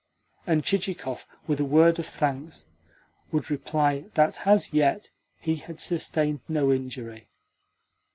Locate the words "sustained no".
5.79-6.73